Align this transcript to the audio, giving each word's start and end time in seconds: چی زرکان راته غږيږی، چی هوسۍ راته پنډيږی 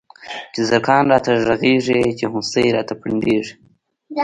چی 0.53 0.61
زرکان 0.69 1.03
راته 1.11 1.31
غږيږی، 1.47 2.01
چی 2.17 2.25
هوسۍ 2.33 2.67
راته 2.75 2.93
پنډيږی 3.01 3.53